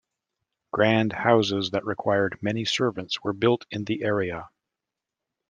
Grand 0.71 1.13
houses 1.13 1.69
that 1.69 1.85
required 1.85 2.39
many 2.41 2.65
servants 2.65 3.21
were 3.23 3.33
built 3.33 3.67
in 3.69 3.83
the 3.85 4.01
area. 4.01 4.49